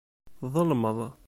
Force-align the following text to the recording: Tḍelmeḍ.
Tḍelmeḍ. 0.41 0.99